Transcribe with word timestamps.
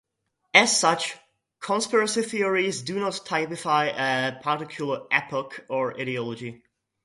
As 0.55 0.79
such, 0.79 1.15
conspiracy 1.59 2.23
theories 2.23 2.81
do 2.81 2.99
not 2.99 3.23
typify 3.23 3.85
a 3.89 4.41
particular 4.41 5.05
epoch 5.11 5.63
or 5.69 5.93
ideology. 5.95 6.63